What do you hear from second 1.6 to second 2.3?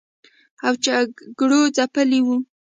ځپلي و